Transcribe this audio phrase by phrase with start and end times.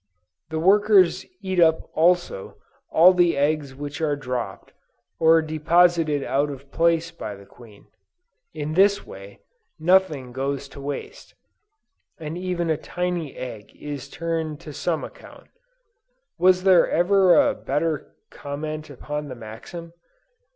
[0.49, 2.57] The workers eat up also
[2.89, 4.73] all the eggs which are dropped,
[5.19, 7.85] or deposited out of place by the queen;
[8.51, 9.41] in this way,
[9.77, 11.35] nothing goes to waste,
[12.17, 15.51] and even a tiny egg is turned to some account.
[16.39, 19.93] Was there ever a better comment upon the maxim?